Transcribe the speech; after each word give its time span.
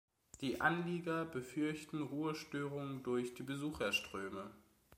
Die 0.41 0.59
Anlieger 0.61 1.25
befürchten 1.25 2.01
Ruhestörung 2.01 3.03
durch 3.03 3.35
die 3.35 3.43
Besucherströme. 3.43 4.49